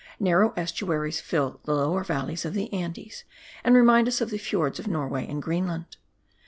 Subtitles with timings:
[0.19, 3.23] Narrow estuaries fill the lower valleys of the Andes,
[3.63, 5.95] and remind us of the fjords of Norway and Greenland.